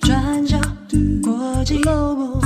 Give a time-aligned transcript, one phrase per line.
[0.00, 0.58] 转角
[1.22, 2.40] 国际 Global，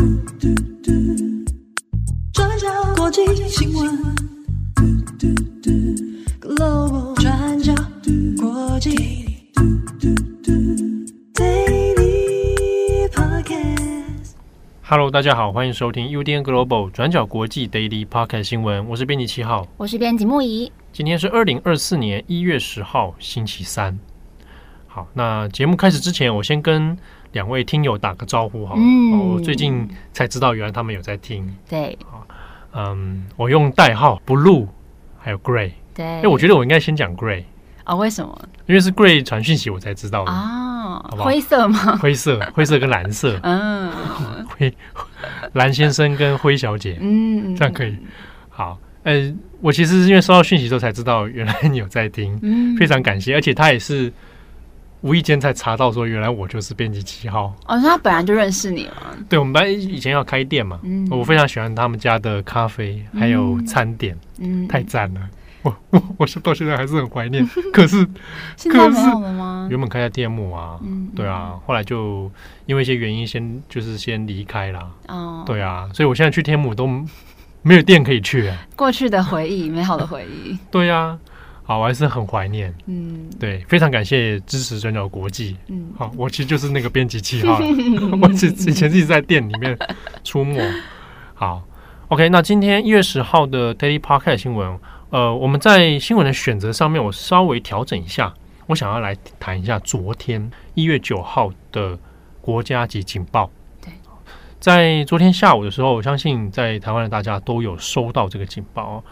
[2.33, 2.67] 转角
[2.97, 3.89] 国际新闻
[6.41, 7.73] Global，转角
[8.41, 8.91] 国际
[11.35, 14.33] Daily Podcast。
[14.83, 20.73] Hello，大家好，欢迎收听 UDN Global 转角国际 Daily Podcast 新闻，我是编辑七号，我是编辑木仪。
[20.93, 23.97] 今天是二零二四年一月十号，星期三。
[24.95, 26.95] 好，那节目开始之前，我先跟
[27.33, 28.75] 两位听友打个招呼哈。
[28.77, 31.51] 嗯，我最近才知道，原来他们有在听。
[31.67, 31.97] 对，
[32.75, 34.67] 嗯，我用代号 Blue，
[35.19, 35.71] 还有 Gray。
[35.95, 37.45] 对，哎，我觉得我应该先讲 Gray
[37.85, 37.95] 啊？
[37.95, 38.39] 为什么？
[38.67, 40.99] 因为是 Gray 传讯息，我才知道的啊。
[41.17, 41.97] 灰色吗？
[41.97, 43.41] 灰色，灰色跟蓝色。
[43.45, 43.91] 嗯，
[44.47, 44.75] 灰
[45.55, 46.99] 蓝先生跟灰小姐。
[47.01, 47.97] 嗯，这样可以。
[48.51, 49.33] 好，呃，
[49.63, 52.39] 我其实是因为收到讯息之后才知道，原来你有在听。
[52.43, 54.13] 嗯，非常感谢，而且他也是。
[55.03, 57.55] 无意间才查到说，原来我就是编辑七号。
[57.67, 59.17] 哦，他本来就认识你了。
[59.29, 65.21] 对，我们班以前要开店嘛，嗯，我非常喜欢他们家的咖啡，还有餐点，嗯，太赞了。
[65.63, 67.49] 我我我是到现在还是很怀念。
[67.73, 67.97] 可是
[68.57, 69.69] 现在没有了吗？
[69.71, 72.31] 原本开在店木啊，嗯，对啊，后来就
[72.67, 74.91] 因为一些原因，先就是先离开了。
[75.09, 76.87] 哦，对啊，所以我现在去天母都
[77.63, 78.57] 没有店可以去啊。
[78.75, 80.57] 过去的回忆，美好的回忆。
[80.71, 81.19] 对呀。
[81.73, 82.75] 好，我还是很怀念。
[82.85, 85.57] 嗯，对，非常感谢支持转角国际。
[85.69, 87.59] 嗯，好，我其实就是那个编辑器哈，
[88.21, 89.79] 我以以前一直在店里面
[90.23, 90.61] 出没。
[91.33, 91.63] 好
[92.09, 98.35] ，OK，那今天一月十号的 Daily Podcast 新闻，呃，我们在新闻的选择上面，我稍微调整一下，
[98.67, 101.99] 我想要来谈一下昨天一月九号的
[102.43, 103.51] 国家级警报。
[103.81, 103.95] 对，
[104.61, 109.03] 在昨天下午的时候，我相信在台湾的大家都有收到这个警报。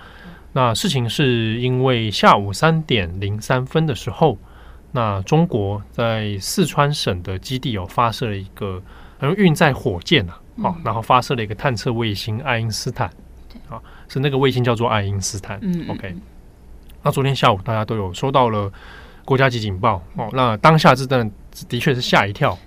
[0.53, 4.37] 那事情是因为下午三点零三分的时候，
[4.92, 8.83] 那中国在四川省的基地有发射了一个
[9.19, 13.08] 然后运载火箭啊，好，然后发射了一个探测卫星爱因斯坦，
[13.69, 15.58] 啊，是那个卫星叫做爱因斯坦。
[15.63, 16.17] 嗯，OK。
[17.03, 18.70] 那昨天下午大家都有收到了
[19.24, 22.58] 国家级警报哦，那当下是真的的确是吓一跳。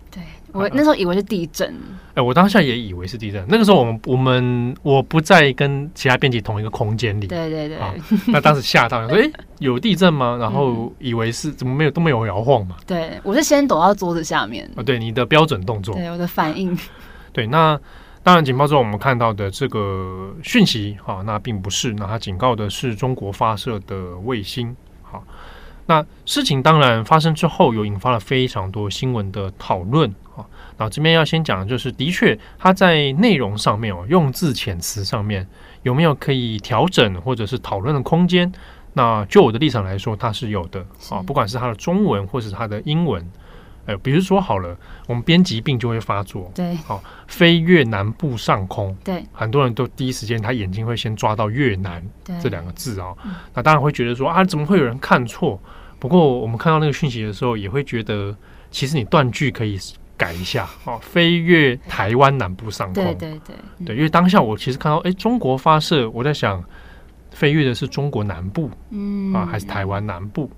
[0.53, 0.61] 对。
[0.61, 1.67] 我那时候以为是地震，
[2.09, 3.43] 哎、欸，我当下也以为是地震。
[3.49, 7.77] 那个时候，我们我们我不在跟其他编辑同一个空间里，对对对。
[8.27, 12.77] 那当时吓到， 说：“哎、欸，有地震吗？”然后以为是怎么没有都没有摇晃嘛。
[12.85, 14.69] 对，我是先躲到桌子下面。
[14.75, 16.77] 啊，对，你的标准动作，对我的反应。
[17.33, 17.79] 对，那
[18.21, 24.73] 当然，警报之后我们看到的这个讯息，哈，那并不是，那它警告的是中国发射的卫星。
[25.01, 25.21] 好，
[25.85, 30.13] 那事情当然发生之后，有引发了非常多新闻的讨论。
[30.35, 30.43] 啊，
[30.77, 35.47] 那这边要先讲的就是，的确，它在内容上面哦，用字遣词上面
[35.83, 38.51] 有没有可以调整或者是讨论的空间？
[38.93, 43.23] 那就我的立场来说，它是有的啊，不管是它的中文或是它的英文，
[43.85, 44.77] 呃，比如说好了，
[45.07, 52.03] 我们编辑病就会发作，对，好，飞越南部上空，对，很多人都第一时间他眼睛会先抓到越南
[52.41, 53.13] 这两个字啊，
[53.53, 55.59] 那当然会觉得说啊，怎么会有人看错？
[55.99, 58.35] 不过我们看到那个讯息的时候，也会觉得
[58.71, 59.79] 其实你断句可以。
[60.15, 63.03] 改一下哦，飞越台湾南部上空。
[63.03, 66.63] 对对对，对，因为当下我其实看到，哎，中国发射，我在想，
[67.31, 70.49] 飞越的是中国南部，嗯啊，还是台湾南部？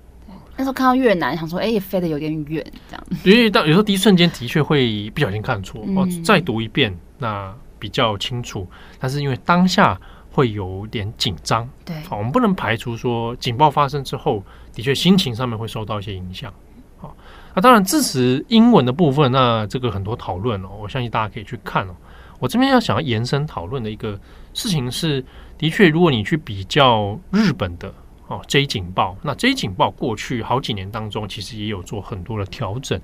[0.56, 3.06] 那时候看到越南，想说，哎，飞得有点远，这样。
[3.24, 8.66] 因为到有时候第一瞬间的确会不小心看错哦，再读一遍，那比较清楚。
[8.98, 10.00] 但是因为当下
[10.30, 16.52] 会有点紧张，对，好，我们不能排除说警报发生之后，的确心情上面会受到一些影响。
[16.98, 17.14] 好
[17.54, 21.94] 那、啊、当然，支持英文的部分，那这个很多讨论哦，我相信大家可以去看哦。
[22.38, 24.18] 我这边要想要延伸讨论的一个
[24.52, 25.24] 事情是，
[25.58, 27.92] 的确，如果你去比较日本的
[28.28, 33.00] 哦 J 警报，那 J 警报过去好几年当中，其实也有做很多的调整。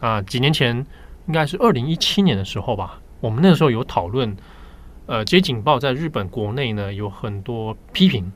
[0.00, 0.76] 啊，几年前
[1.26, 4.36] 应该是二零一七年的时候吧，我们那个时候有讨论，
[5.06, 8.30] 呃，J 警报在日本国内呢有很多批评，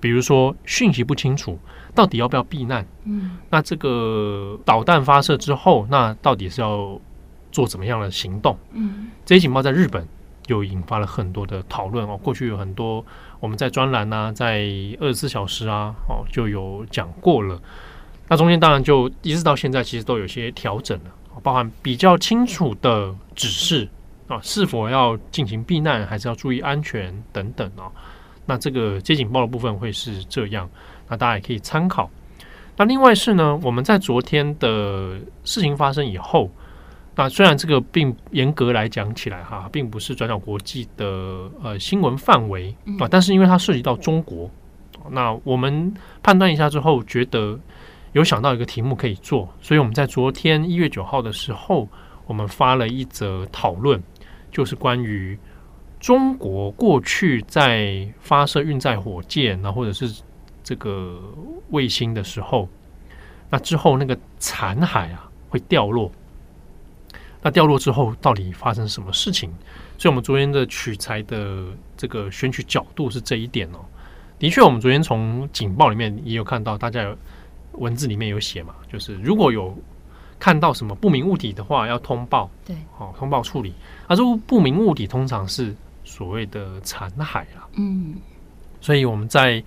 [0.00, 1.58] 比如说讯息不清楚。
[1.94, 2.84] 到底要不要避难？
[3.04, 7.00] 嗯，那这个导弹发射之后，那到底是要
[7.52, 8.58] 做怎么样的行动？
[8.72, 10.04] 嗯，这些警报在日本
[10.48, 12.18] 又引发了很多的讨论哦。
[12.20, 13.06] 过去有很多
[13.44, 14.62] 我们在专栏啊，在
[14.98, 17.60] 二十四小时啊，哦就有讲过了。
[18.26, 21.10] 那中间当然就一直到现在，其实都有些调整了，
[21.42, 23.86] 包含比较清楚的指示
[24.28, 27.92] 啊，是否要进行避难，还是要注意安全等等啊。
[28.46, 30.66] 那这个接警报的部分会是这样。
[31.06, 32.08] 那大家也可以参考。
[32.78, 36.50] 那另外是呢，我们在昨天的事情发生以后，
[37.16, 41.06] 那虽然这个并严格来讲起来哈，并不是转角国际的
[41.62, 44.50] 呃新闻范围啊，但是因为它涉及到中国，
[45.10, 47.56] 那我们判断一下之后，觉得
[48.12, 51.88] 有想到一个题目可以做，所以我们在昨天一月九号的时候，
[52.26, 54.02] 我们发了一则讨论，
[54.50, 55.38] 就是关于
[56.00, 60.20] 中国过去在发射运载火箭，那或者是
[60.64, 61.20] 这个
[61.70, 62.68] 卫星的时候，
[63.50, 66.10] 那之后那个残骸啊会掉落。
[67.44, 69.50] 那掉落之后到底发生什么事情？
[69.98, 71.62] 所以，我们昨天的取材的
[71.94, 73.84] 这个选取角度是这一点哦。
[74.38, 77.14] 的确，我们昨天从警报里面也有看到，大家有
[77.72, 79.76] 文字里面有写嘛，就是如果有
[80.38, 83.74] 看到什么不明物体的话，要通报，对，哦，通报处理。
[84.06, 87.68] 而这不明物体通常是所谓的残骸啦。
[87.74, 88.14] 嗯，
[88.80, 89.62] 所以我们在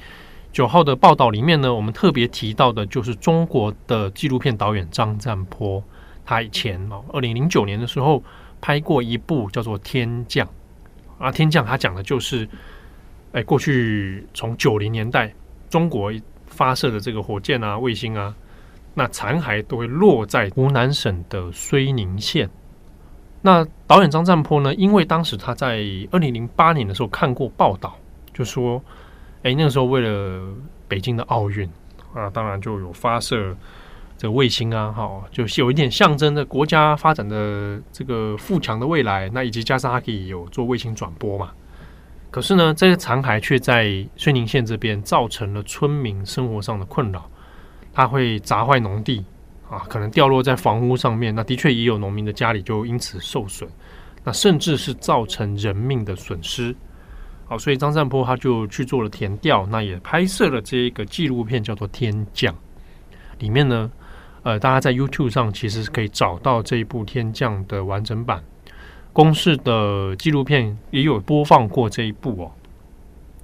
[0.51, 5.83] 九号的报道里面呢，我们特别提到的就是中国的纪录片导演张占波。
[6.27, 8.21] 他以前哦，二零零九年的时候
[8.59, 10.45] 拍过一部叫做《天降》
[11.17, 12.45] 啊，《天降》他讲的就是，
[13.31, 15.33] 哎，过去从九零年代
[15.69, 16.11] 中国
[16.45, 18.35] 发射的这个火箭啊、卫星啊，
[18.93, 22.49] 那残骸都会落在湖南省的睢宁县。
[23.41, 25.77] 那导演张占坡呢，因为当时他在
[26.11, 27.97] 二零零八年的时候看过报道，
[28.33, 28.83] 就说，
[29.43, 30.45] 哎，那个时候为了
[30.89, 31.69] 北京的奥运
[32.13, 33.55] 啊，当然就有发射。
[34.17, 39.29] 这个卫星啊，好，就是有一点象征着国家发展的这个富强的未来。
[39.29, 41.51] 那以及加上它可以有做卫星转播嘛。
[42.31, 43.85] 可是呢，这个残骸却在
[44.17, 47.29] 睢宁县这边造成了村民生活上的困扰。
[47.93, 49.23] 它会砸坏农地
[49.69, 51.33] 啊，可能掉落在房屋上面。
[51.33, 53.69] 那的确也有农民的家里就因此受损。
[54.23, 56.75] 那甚至是造成人命的损失。
[57.45, 62.51] 好，所以张善波他就去做了田调，那也拍摄了这一个纪录片，叫做《天降》。
[63.37, 63.91] 里面呢。
[64.47, 68.41] 呃，大家在 YouTube 上其实是可以找到这一部《天降》的完整版，
[69.11, 72.51] 公式的纪录片也有播放过这一部哦。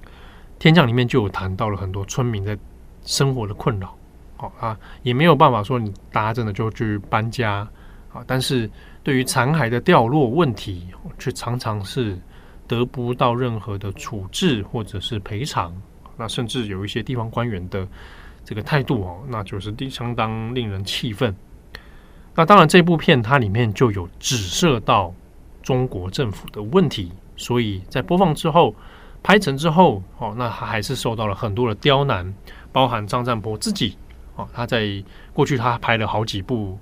[0.58, 2.56] 《天降》里面就有谈到了很多村民在
[3.04, 3.94] 生活的困扰，
[4.38, 7.68] 好啊，也没有办法说你大家真的就去搬家
[8.10, 8.70] 啊，但是
[9.02, 12.18] 对于残骸的掉落问题，却常常是
[12.66, 15.70] 得不到任何的处置或者是赔偿，
[16.16, 17.86] 那甚至有一些地方官员的。
[18.44, 21.34] 这个态度哦，那就是相当令人气愤。
[22.34, 25.14] 那当然，这部片它里面就有指涉到
[25.62, 28.74] 中国政府的问题，所以在播放之后、
[29.22, 32.34] 拍成之后哦，那他还是受到了很多的刁难，
[32.72, 33.96] 包含张占波自己
[34.36, 35.02] 哦，他在
[35.32, 36.78] 过去他拍了好几部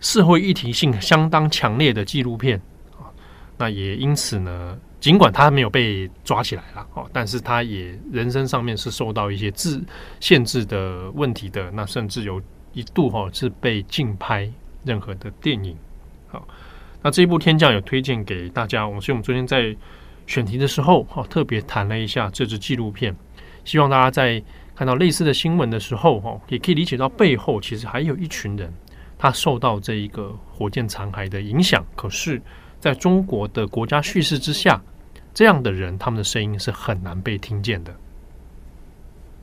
[0.00, 2.60] 社会议题性相当强烈的纪录片
[2.98, 3.08] 啊，
[3.56, 4.78] 那也因此呢。
[5.00, 9.82] 尽管他没有被抓起来了哦，但是他也人生上面是受到一些制
[10.20, 11.70] 限制的问题的。
[11.70, 12.40] 那甚至有
[12.74, 14.48] 一度哈是被禁拍
[14.84, 15.74] 任何的电影。
[16.28, 16.46] 好，
[17.00, 18.86] 那这一部《天降》有推荐给大家。
[18.86, 19.74] 我所以我们昨天在
[20.26, 23.16] 选题的时候哈，特别谈了一下这支纪录片，
[23.64, 24.42] 希望大家在
[24.76, 28.72] 看到类似的新闻的时候哈，也可以理解到背后其实还有一群人，
[29.18, 31.84] 他受到这一个火箭残骸的影响。
[31.96, 32.40] 可是，
[32.78, 34.80] 在中国的国家叙事之下，
[35.32, 37.94] 这样的人，他们的声音是很难被听见的。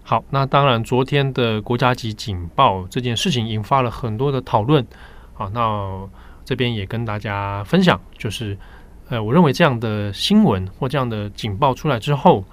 [0.04, 4.86] 好，那当然，昨天的国家级警报这件事情引发了很多的讨论。
[5.34, 6.10] 好，那
[6.46, 8.58] 这边也跟大家分享，就是，
[9.10, 12.46] 呃，我认为这样的新闻或这样的警报出来之后，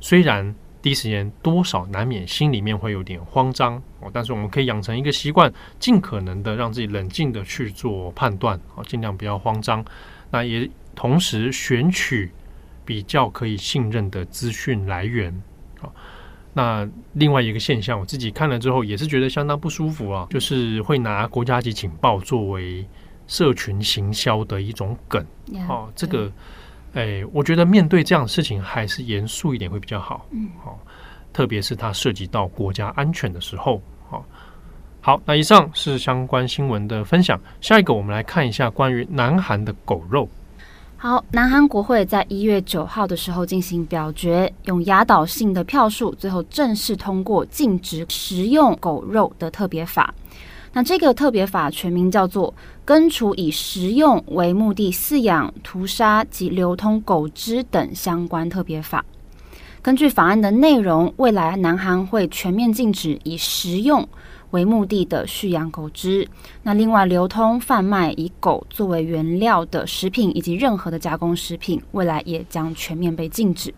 [0.00, 9.84] 虽然第一时间多少难免心里面会有点慌张哦，但是我们可以养成一个习惯，尽可能的让自己冷静的去做判断，哦，尽量不要慌张。
[10.30, 12.32] 那也同时选取
[12.84, 15.42] 比较可以信任的资讯来源。
[15.78, 15.92] 好，
[16.52, 22.86] 那另外一个现象，我自己看了之后也是觉得相当不舒服啊，就是会拿国家级警报作为
[23.26, 25.24] 社群行销的一种梗。
[25.68, 26.30] 哦，这个，
[26.94, 30.26] 哎，我觉得面对这样的事情还是严肃一点会比较好。
[30.30, 30.78] 嗯，好，
[31.32, 33.82] 特别是它涉及到国家安全的时候。
[34.08, 34.24] 好。
[35.04, 37.36] 好，那以上是相关新闻的分享。
[37.60, 40.28] 下一个，我们来看一下关于南韩的狗肉。
[41.02, 50.14] 好，南韩国会在一月九号的时候进行表决，用压倒性的票数，最后正式通过禁止食用狗肉的特别法。
[50.72, 52.52] 那这个特别法全名叫做
[52.84, 59.04] 《根除以食用为目的饲养、屠杀及流通狗只等相关特别法》。
[59.82, 64.08] 根据法案的内容，未来南韩会全面禁止以食用
[64.52, 66.26] 为目的的蓄养狗只，
[66.62, 73.74] 那另外流通贩卖以狗作为原料的食品以及任何的加工食品，未来也将全面被禁止。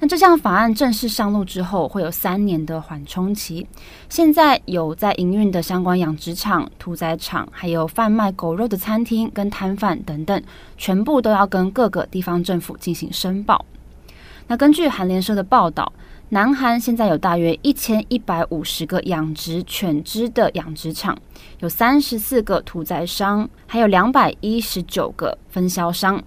[0.00, 3.66] 那这项法案正式上路之后，会有三年的缓冲期。
[4.08, 10.42] 现在有在营运的相关养殖场、屠宰场，还有贩卖狗肉的餐厅跟摊贩等等，
[10.76, 13.64] 全部都要跟各个地方政府进行申报。
[14.48, 15.92] 那根据韩联社的报道。
[16.34, 21.16] 南韩现在有大约一千一百五十个养殖犬只的养殖场，
[21.60, 26.20] 有三十四个屠宰商，还有两百一十九个分销商，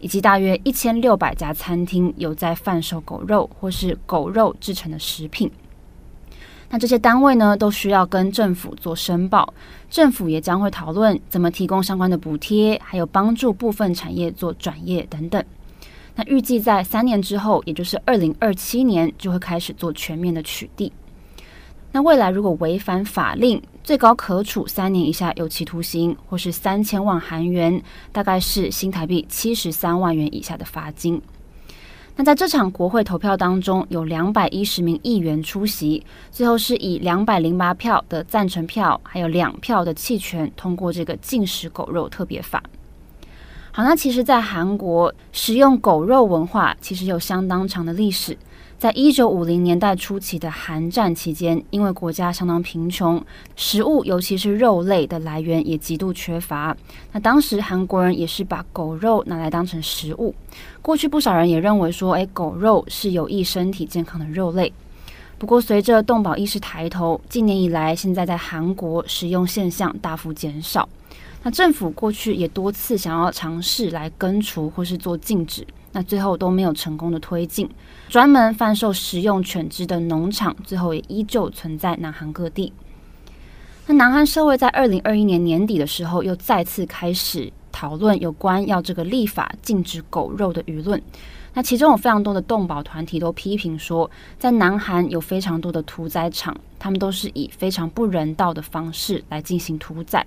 [0.00, 5.48] 以及大约一千六百家餐厅有在贩售狗肉或是狗肉制成的食品。
[6.68, 9.54] 那这些单位呢，都需要跟政府做申报，
[9.88, 15.40] 政府也将会讨论怎么提供相关的补贴，还有帮助部分产业做转业等等。
[16.14, 20.90] 那预计在三年之后，也就是二零二七年，就会开始做全面的取缔。
[21.90, 31.20] 那未来如果违反法令，最高可处三年以下有期徒刑，或是三千万韩元，大概是新台币七十三万元以下的罚金。
[32.14, 42.62] 那在这场国会投票当中，有两百一十名议员出席，最后是以两百零八票的赞成票，还有两票的弃权，通过这个禁食狗肉特别法。
[43.74, 48.36] 好，那其实，在韩国食用狗肉文化其实有相当长的历史。
[48.78, 53.24] 在一九五零年代初期的韩战期间，因为国家相当贫穷，
[53.56, 56.76] 食物尤其是肉类的来源也极度缺乏。
[57.12, 60.34] 那当时韩国人也是把狗肉拿来当成食物。
[60.82, 64.70] 过去不少人也认为说，诶，狗肉是有益身体健康的肉类。
[65.38, 70.86] 不过，随着动保意识抬头，近年以来，现在在韩国食用现象大幅减少。
[71.42, 77.68] 那政府过去也多次想要尝试来根除或是做禁止，那最后都没有成功的推进。
[78.08, 82.72] 专门贩售食用犬只的农场，最后也依旧存在南韩各地。
[83.86, 91.02] 那南韩社会在二零二一年年底的时候，又再次开始讨论有关要这个立法禁止狗肉的舆论。
[91.54, 94.08] 那其中有非常多的动保团体都批评说，
[94.38, 100.24] 在南韩有非常多的屠宰场，他们都是以非常不人道的方式来进行屠宰。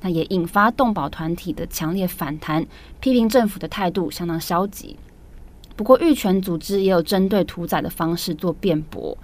[0.00, 2.66] 那也引发动保团体的强烈反弹，
[3.00, 4.96] 批评政府的态度相当消极。
[5.74, 9.16] 不过，育犬组织也有针对屠宰的方式做辩驳，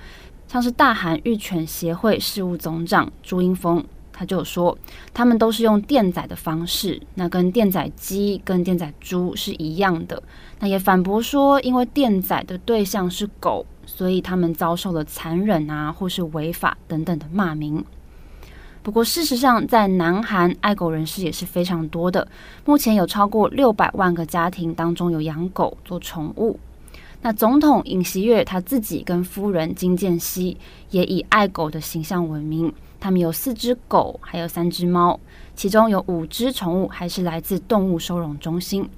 [0.47, 4.77] 像是大韩育犬协会事务总长朱英峰，他就说，
[5.15, 10.23] 他们都是用电宰的方式，那跟电宰鸡、跟电宰猪是一样的。
[10.61, 17.83] 那也反驳说，因为电宰的对象是狗，所以他们遭受了残忍啊，或是违法等等的骂名。
[18.83, 22.27] 不过，事实上，在南韩爱狗人士也是非常多的。
[22.65, 26.59] 目前有超过六百万个家庭当中有养狗做宠物。
[27.21, 30.57] 那总统尹锡悦他自己跟夫人金建熙
[30.91, 32.73] 也以爱狗的形象闻名。
[32.99, 35.19] 他们有四只狗，还有三只猫，
[35.55, 38.89] 其中有五只宠物还是来自动物收容中心。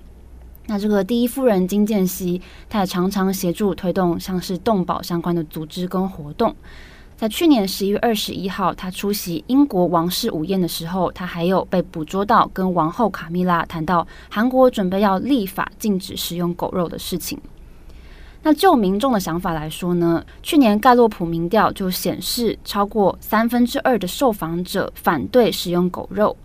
[0.67, 6.55] 那这个第一夫人金建熙，她也常常协助推动像是动保相关的组织跟活动。
[7.25, 17.41] 在去年十一月二十一号，他出席英国王室午宴的时候，他还有被捕捉到跟王后卡蜜拉谈到韩国准备要立法禁止食用狗肉的事情。
[18.43, 26.37] 那就民众的想法来说呢，去年盖洛普民调就显示，超过三分之二的受访者反对食用狗肉。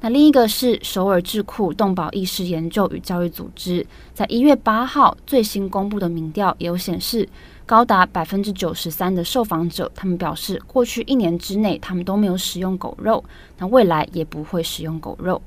[0.00, 7.26] 那另一个是首尔智库动保意识研究与教育组织，在一月八号最新公布的民调也有显示。
[7.68, 13.22] 高达百分之九十三的受访者，他们表示，过去一年之内，他们都没有食用狗肉，
[13.58, 15.42] 那未来也不会食用狗肉。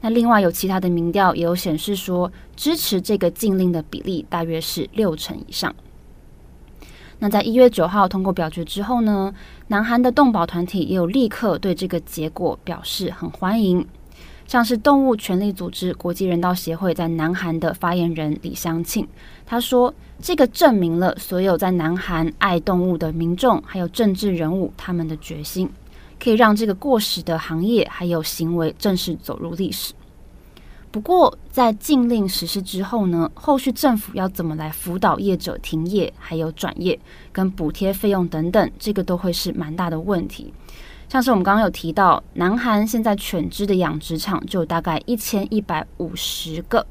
[0.00, 5.74] 那另外有其他的民调也有显示说，支持这个禁令的比例大约是六成以上。
[7.18, 9.34] 那在一月九号通过表决之后呢，
[9.66, 13.86] 南韩的动保团体也有立刻对这个结果表示很欢迎。
[14.46, 19.06] 像是动物权利组织国际人道协会在南韩的发言人李相庆，
[19.46, 25.68] 他说：“这个证明了所有在南韩爱动物的民众还有政治人物他们的决心，
[26.22, 29.92] 可以让这个过时的行业还有行为正式走入历史。”
[30.92, 36.98] 不过，在禁令实施之后呢，后续政府要怎么来辅导业者停业，还有转业
[37.32, 40.52] 跟补贴费用等等，这个都会是蛮大的问题。
[41.08, 46.86] 像是我们刚刚有提到，南韩现在犬只的养殖场就大概一千一百五十个。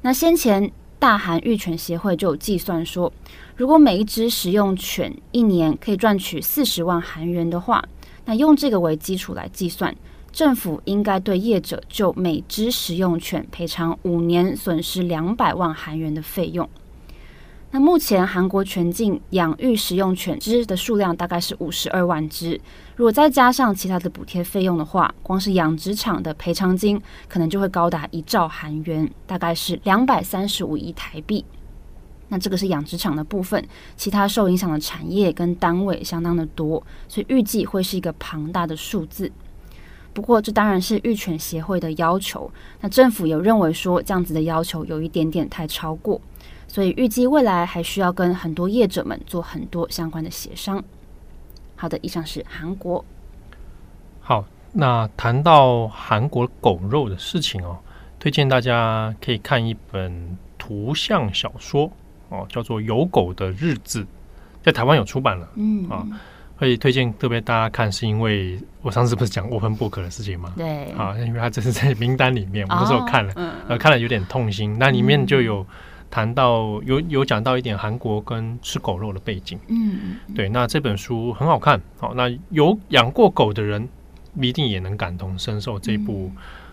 [0.00, 0.72] 那先前
[1.06, 3.12] 大韩育犬协会就计算说，
[3.54, 7.80] 如果每一只食用犬一年可以赚取四十万韩元的话，
[8.24, 9.94] 那用这个为基础来计算，
[10.32, 16.68] 政府应该对业者就每只食用犬赔偿五年损失两百万韩元的费用。
[17.70, 22.60] 那目前韩国全境养育食用犬只的数量大概是五十二万只，
[22.96, 31.44] 如果再加上其他的补贴费用的话，光是养殖场的赔偿金可能就会高达一兆韩元，大概是两百三十五亿台币。
[32.28, 33.62] 那这个是养殖场的部分，
[33.98, 39.30] 其他受影响的产业跟单位相当的多，所以预计会是一个庞大的数字。
[40.14, 42.50] 不过这当然是育犬协会的要求，
[42.80, 46.18] 那政府有认为说这样子的要求有一点点太超过。
[46.66, 50.82] 所以预计未来还需要跟很多业者们做很多相关的协商。
[51.76, 53.04] 好的，以上是韩国。
[54.20, 57.78] 好，那谈到韩国狗肉的事情哦，
[58.18, 61.90] 推荐大家可以看一本图像小说
[62.30, 64.02] 哦，叫做《有狗的日子》，
[64.62, 65.48] 在台湾有出版了。
[65.54, 66.04] 嗯啊。
[66.58, 70.54] 会推荐特别大家看，是因为我上次不是讲 Open Book 的事情吗？
[70.56, 74.74] 对，啊，因为他这是在名单里面，我那时候看了，呃、嗯，看了有点痛心。
[74.78, 75.66] 那里面就有
[76.10, 79.58] 谈到，有有讲到一点韩国跟吃狗肉的背景。
[79.68, 81.80] 嗯，对，那这本书很好看。
[81.98, 83.88] 好，那有养过狗的人
[84.40, 86.30] 一定也能感同身受这部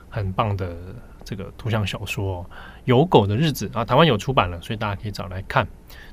[0.09, 0.75] 很棒的
[1.23, 2.43] 这个图像小说
[2.85, 5.67] 《有狗的日子》啊，台湾有出版了，所以大家可以找来看。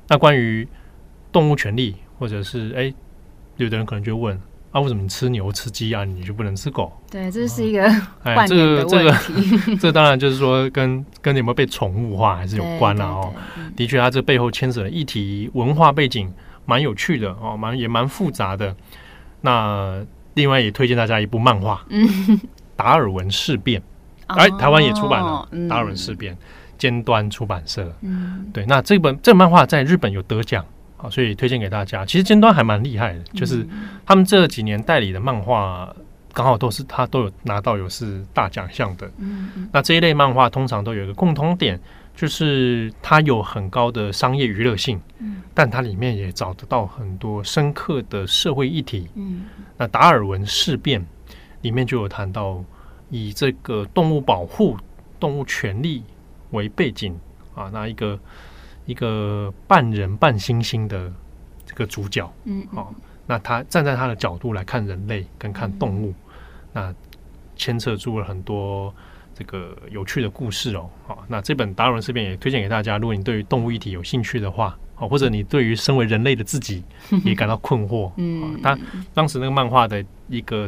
[0.07, 0.67] 那关于
[1.31, 2.93] 动物权利，或者是哎。
[3.57, 6.91] 有的人可能就问啊，为什么你吃牛吃鸡啊，你就不能吃狗？
[7.09, 7.83] 对，这是一个
[8.23, 13.33] 哎，这个 这个这当然就是说跟跟你有没有被宠物化还是有关了哦。
[13.75, 16.33] 的确，它这背后牵扯的议题文化背景
[16.65, 18.73] 蛮有趣的哦，蛮也蛮复杂的。
[19.41, 20.01] 那
[20.35, 21.83] 另外也推荐大家一部漫画，
[22.77, 23.81] 《达尔文事变》，
[24.27, 26.33] 哎，台湾也出版了《达尔文事变》，
[26.77, 27.93] 尖端出版社。
[28.01, 30.65] 嗯，对，那这本这个漫画在日本有得奖。
[31.01, 32.05] 啊，所以推荐给大家。
[32.05, 33.67] 其实尖端还蛮厉害的，就是
[34.05, 35.91] 他们这几年代理的漫画，
[36.31, 39.09] 刚好都是他都有拿到有是大奖项的。
[39.71, 41.79] 那这一类漫画通常都有一个共通点，
[42.15, 49.07] 就是它有很高的商业娱乐性，嗯但它里面也找得到很多深刻的社会议题。
[49.15, 49.45] 嗯
[49.77, 51.03] 那达尔文事变
[51.61, 52.63] 里面就有谈到，
[53.09, 54.77] 以这个动物保护、
[55.19, 56.03] 动物权利
[56.51, 57.17] 为背景
[57.55, 58.19] 啊，那一个。
[58.85, 61.11] 一个半人半猩猩的
[61.65, 62.95] 这个主角，嗯，好、哦，
[63.27, 66.15] 那他站在他的角度来看人类跟看动物，嗯、
[66.73, 66.95] 那
[67.55, 68.93] 牵扯出了很多
[69.33, 70.89] 这个有趣的故事哦。
[71.07, 72.97] 好、哦，那这本《达尔文事变》也推荐给大家。
[72.97, 76.83] 如果你对于动物议题有兴趣的话，哦，或者你对于身为人类的自己
[77.23, 78.79] 也感到困惑，嗯，他、哦、
[79.13, 80.67] 当时那个漫画的一个，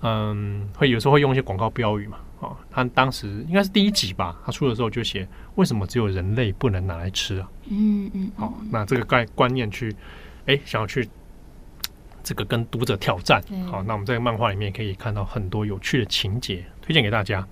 [0.00, 2.18] 嗯，会有时候会用一些广告标语嘛。
[2.42, 7.48] 哦，他当时应该是第一集吧，他出的时候就写为什么只有人类不能拿来吃啊？
[7.70, 9.94] 嗯嗯，好、哦，那这个概观念去，
[10.46, 11.08] 哎，想要去
[12.24, 13.40] 这个跟读者挑战。
[13.70, 17.46] 好、哦，那我们在漫画里面可以看到很多有趣的情节，推荐给大家。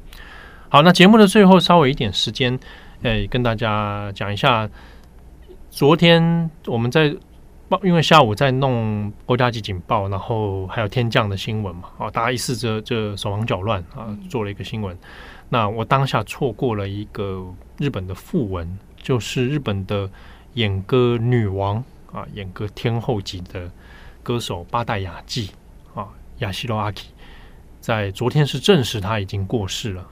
[0.69, 2.59] 好，那节目的最后稍微一点时间，
[3.03, 4.69] 哎，跟大家讲一下，
[5.71, 7.17] 昨天我们在。
[7.83, 14.97] 因为下午在弄国家级警报，然后还有天降的新闻嘛，啊，大家一时这这手忙脚乱啊，做了一个新闻。
[15.49, 17.45] 那我当下错过了一个
[17.79, 20.11] 日本的副文，就是日本的
[20.55, 23.71] 演歌女王啊，演歌天后级的
[24.23, 25.51] 歌手八代雅纪
[25.95, 27.07] 啊，亚西罗阿基，
[27.81, 30.07] 在昨天是证实她已经过世了。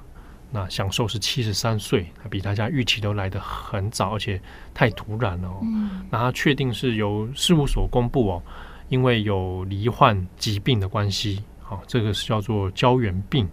[0.51, 4.41] 那享受是七十三岁，他比大家预期都来得很早，而且
[4.73, 5.59] 太突然了哦。
[5.63, 8.43] 嗯、那他确定是由事务所公布哦，
[8.89, 13.47] 因为有罹患疾病的关系，好、哦，这个是叫做胶原病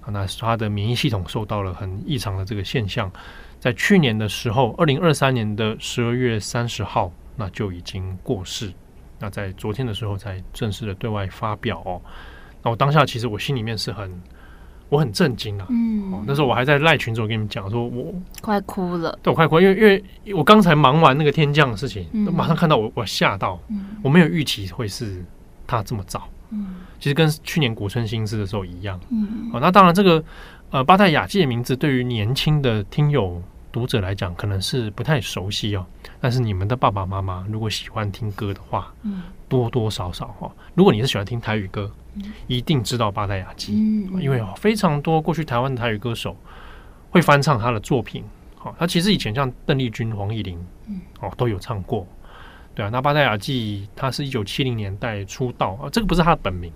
[0.00, 0.08] 啊。
[0.10, 3.12] 那他的免疫系统受到了很异常的这个现象，
[3.60, 8.72] 在去年的时候，二零二三年的十二月三十号，那就已经过世。
[9.18, 12.00] 那在昨天的时候才正式的对外发表哦。
[12.62, 14.18] 那我当下其实我心里面是很。
[14.90, 15.66] 我很震惊啊！
[15.68, 25.22] 嗯、哦，那时候我还在赖群组跟你们讲说，我快哭了，对，我快哭，因为因为我刚才忙完那个天降的事情，嗯、马上看到我，我吓到，嗯、我没有预期会是
[25.66, 30.24] 他这么早，嗯，其实跟去年古村新司的时候一样，嗯，哦，那当然这个
[30.70, 35.84] 呃八代雅纪的名字对于年轻的听友读者来讲可能是不太熟悉哦，
[36.18, 41.90] 但是你们的爸爸妈妈如果喜欢听歌的话，嗯，多多少少哈、哦，如果你是喜欢听台语歌。
[42.46, 43.72] 一定知道八代雅纪，
[44.20, 46.36] 因为非常多过去台湾的台语歌手
[47.10, 48.24] 会翻唱他的作品。
[48.56, 50.58] 好，他其实以前像邓丽君、黄义玲，
[51.20, 52.06] 哦都有唱过。
[52.74, 56.72] 对啊，那八代雅纪他是一九七零年代出道啊，这个不是他的本名，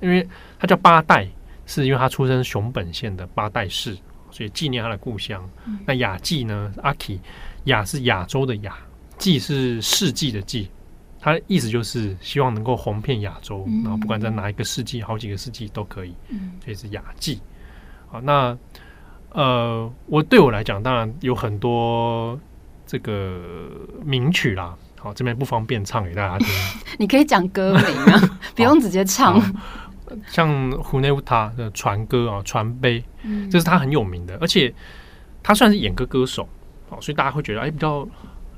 [0.00, 0.26] 因为
[0.58, 1.28] 他叫八代，
[1.66, 3.96] 是因为他出生熊本县的八代市，
[4.30, 5.48] 所以纪念他的故乡。
[5.86, 6.72] 那雅纪呢？
[6.82, 7.18] 阿 K
[7.64, 8.76] 雅是亚洲的雅，
[9.16, 10.68] 纪是世纪的纪。
[11.24, 16.14] 他的意思就是希望能够红遍亚洲，然后不管在哪一个世纪，好几个世纪都可以。
[16.28, 17.40] 嗯，这是雅纪。
[18.10, 18.54] 好，那
[19.30, 22.38] 呃，我对我来讲，当然有很多
[22.86, 23.40] 这个
[24.04, 24.76] 名曲啦。
[24.98, 26.46] 好，这边不方便唱给大家听。
[27.00, 27.82] 你可以讲歌名
[28.12, 28.20] 啊，
[28.54, 29.40] 不用直接唱。
[30.28, 33.02] 像《胡内乌塔》的船歌啊，《船杯》，
[33.50, 34.70] 这是他很有名的，而且
[35.42, 36.46] 他算是演歌歌手，
[36.90, 38.06] 好，所以大家会觉得哎，比较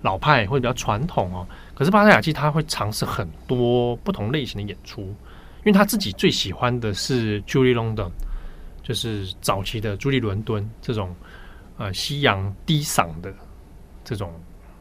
[0.07, 1.47] 老派，会比较传统哦。
[1.75, 8.11] 可是巴塞亚基他会尝试很多不同类型的演出，因为他自己最喜欢的是 Julie London，
[8.83, 11.15] 就是早期的朱莉伦敦这种
[11.77, 13.35] 呃西洋低嗓的
[14.05, 14.33] 这种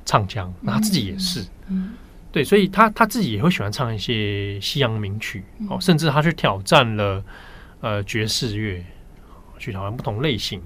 [0.06, 1.94] 唱腔，那他自己也是，嗯，
[2.32, 7.24] 对，所以他他自己也会喜欢唱一些西洋名曲哦，甚至他去挑战了
[7.82, 8.86] 呃爵士乐，
[9.58, 10.62] 去挑战不同类型。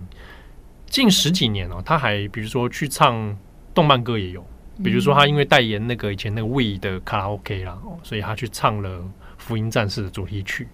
[0.88, 3.38] 近十几年哦，他还比如说去唱
[3.74, 4.46] 动漫歌也有，
[4.84, 9.00] 比如说他因为代言那个以前那个 Wii 的卡拉 OK 啦，所以他去唱了
[9.38, 10.68] 《福音战士》的主题曲。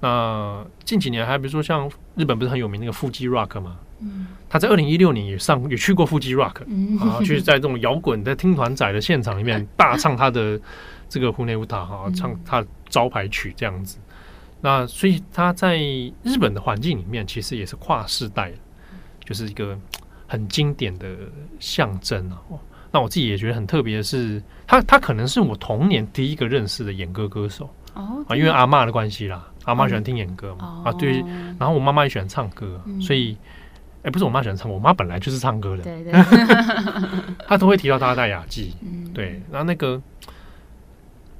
[0.00, 3.78] 那近几年还比如说像日本不是很有名那个 Fuji Rock 吗？
[4.48, 6.62] 他在二零一六年也上也去过 Fuji Rock，
[6.98, 10.58] 然后去在这种摇滚的听团仔的现场里面 大唱他的
[11.08, 13.98] 这个《Hune Uta》哈，唱他的招牌曲这样子。
[14.62, 15.76] 那所以他在
[16.22, 18.56] 日本的环境里面其实也是跨世代的。
[19.22, 19.78] 就是一个
[20.30, 21.08] 很经典的
[21.58, 22.56] 象征哦！
[22.92, 27.68] 那我自己也觉得很特别的是，他他可能是我童年第一个认识的演歌歌手。
[27.94, 31.18] 哦，啊，因为阿嬷的关系啦，阿嬷喜欢听演歌嘛，啊，对，
[31.58, 33.36] 然后我妈妈也喜欢唱歌，所以，
[34.04, 36.12] 哎，不是我妈喜欢唱，我妈本来就是唱歌的，对对，
[37.48, 38.76] 她都会提到大代雅纪，
[39.12, 40.00] 对，然后那个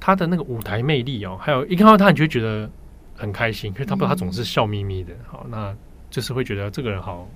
[0.00, 2.68] 她的那个舞台魅力哦，还有一看到她，你就会觉得
[3.16, 5.72] 很开心，因为她不知道他总是笑眯眯的，好，那
[6.10, 7.28] 就是会觉得这个人好。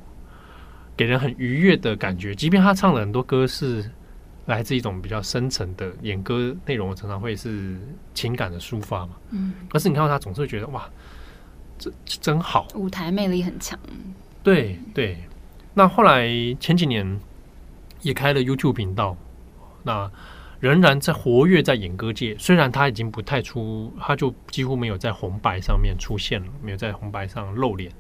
[0.97, 3.91] 给人很愉悦的感觉，即便他唱了很多歌是
[4.47, 7.79] 来自一种比较深层的演歌内容，常常会是
[8.13, 9.17] 情感的抒发嘛。
[9.31, 10.89] 嗯，可是你看到他总是会觉得哇，
[11.79, 13.79] 这真好，舞台魅力很强。
[14.43, 15.19] 对对，
[15.73, 16.29] 那后来
[16.61, 17.19] 前几年
[18.03, 19.17] 也开了 YouTube 频道，
[19.83, 20.11] 那
[20.61, 22.37] 仍然在活跃在演歌界。
[22.39, 27.91] 虽然他已经不太出，他就几乎没有在红白上面出现了，没有在红白上露脸。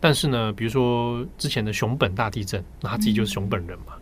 [0.00, 3.94] 但是呢，比如说之前的熊本大地震，那他自己就是熊本人嘛，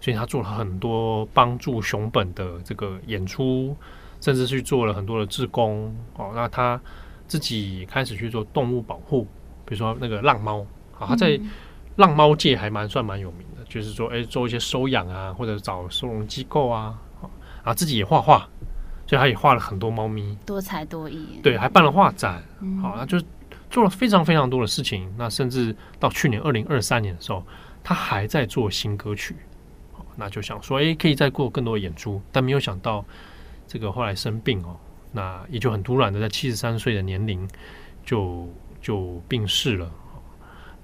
[0.00, 3.76] 所以他做了很多帮助熊本的这个演出，
[4.20, 6.32] 甚至去做了很多的志工哦。
[6.34, 6.80] 那他
[7.28, 9.22] 自己开始去做动物保护，
[9.64, 10.66] 比如说那个浪猫
[10.98, 11.40] 啊，他在
[11.94, 16.98] 浪猫界还蛮算蛮有名的，就是说哎，做一些收养啊，或者找收容机构啊，
[17.62, 18.38] 啊，自己也画画，
[19.06, 22.42] 所以他也画了很多猫咪，多才多艺，对，还办了画展，
[22.82, 23.24] 好，那就是。
[23.74, 27.44] 做了非常非常多的事情，那甚至到去年二零二三年的时候，
[27.82, 29.34] 他还在做新歌曲，
[30.14, 33.04] 那就想说，诶，可以再过更多的演出，但没有想到
[33.66, 34.76] 这个后来生病哦，
[35.10, 37.48] 那也就很突然的在七十三岁的年龄
[38.04, 38.48] 就
[38.80, 39.90] 就病逝了。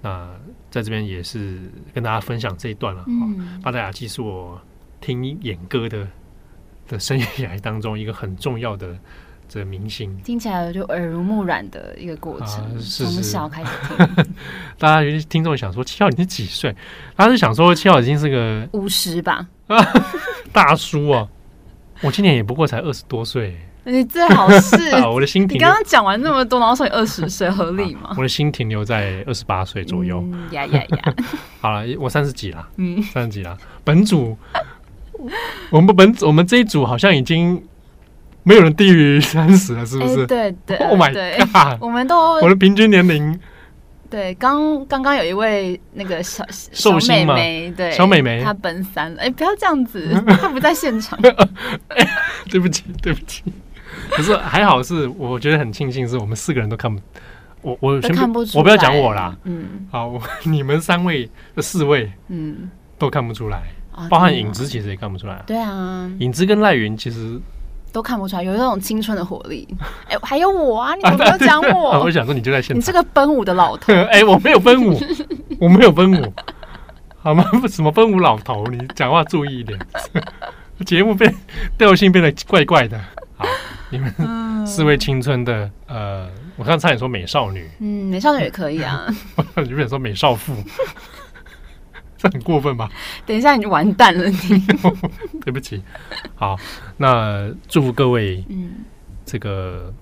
[0.03, 0.29] 那
[0.69, 3.05] 在这边也是跟大家分享这一段了。
[3.07, 4.61] 嗯，巴达雅基是我
[5.01, 6.09] 听演歌的
[6.89, 8.99] 的生涯当中一个很重要的。
[9.53, 14.27] 这明星听起来就耳濡目染的一个过程，从、啊、小开始听。
[14.79, 16.73] 大家有些听众想说：“七号你是几岁？”
[17.19, 19.45] 他是想说：“七号已经是个五十吧，
[20.53, 21.27] 大叔啊！
[22.01, 23.57] 我今年也不过才二十多岁。
[23.83, 24.77] 你最好是
[25.13, 25.57] 我的心停。
[25.57, 28.15] 你刚刚讲完那么多，然后说你二十岁合理吗？
[28.17, 30.25] 我的心停留在二十八岁左右。
[30.53, 31.15] 呀呀呀！
[31.61, 33.59] 好了，我三十几了，嗯，三十几了。
[33.83, 34.39] 本组，
[35.71, 37.61] 我们本我们这一组好像已经。
[38.43, 40.27] 没有人低于三十了，是不是？
[40.27, 41.79] 对对，Oh my god！
[41.81, 43.39] 我们都我的平均年龄，
[44.09, 51.19] 对，刚刚刚有一位那个小小美眉，对，小美眉，她奔三了，哎，不要这样子， 她不在现场。
[52.51, 53.43] 对不起，对不起。
[54.11, 57.01] 可是还好是，我觉得很庆幸是我们四个人都看不，
[57.61, 63.63] 我我先不，我不要讲我啦，嗯，好，你们三位四位，嗯，都看不出来，
[64.09, 67.39] 包含影子其实也看不出来，对啊，影子跟赖云其实。
[67.93, 69.67] 都看不出来，有那种青春的活力。
[70.09, 70.95] 哎，还有我啊！
[70.95, 71.91] 你怎么没有讲我？
[71.91, 72.79] 啊、我想说，你就在现场。
[72.79, 73.93] 你这个奔舞的老头。
[74.11, 74.99] 哎，我没有奔舞，
[75.59, 76.33] 我没有奔舞，
[77.19, 77.45] 好吗？
[77.69, 78.65] 什么奔舞老头？
[78.67, 79.79] 你讲话注意一点。
[80.87, 81.35] 节目变
[81.77, 82.99] 调性变得怪怪的。
[83.37, 83.45] 好，
[83.91, 86.27] 你们四位青春的，呃，
[86.57, 87.69] 我刚才差点说美少女。
[87.81, 89.07] 嗯，美少女也可以啊。
[89.57, 90.55] 你有点说美少妇。
[92.21, 92.91] 这很过分吧？
[93.25, 94.67] 等一下你就完蛋了，你
[95.43, 95.83] 对不起。
[96.35, 96.57] 好，
[96.99, 98.73] 那祝福各位，嗯，
[99.25, 99.93] 这个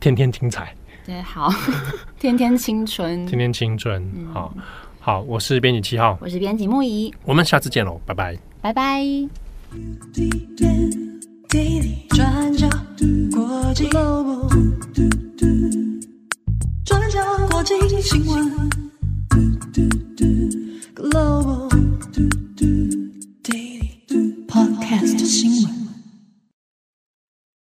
[0.00, 0.74] 天天精彩。
[1.06, 1.48] 对，好，
[2.18, 4.04] 天天青春，天天青春。
[4.32, 4.52] 好，
[4.98, 9.04] 好，我是编辑七号，我是编辑木仪，我们下次见喽，拜拜，拜拜。
[12.10, 12.68] 转角
[13.32, 13.88] 国际
[16.84, 17.20] 转角
[21.00, 21.70] Global
[24.46, 25.79] Podcast 新闻。